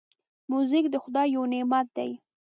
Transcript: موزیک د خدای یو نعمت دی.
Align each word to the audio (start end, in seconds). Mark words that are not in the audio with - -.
موزیک 0.51 0.85
د 0.91 0.95
خدای 1.03 1.27
یو 1.35 1.43
نعمت 1.53 1.87
دی. 1.97 2.11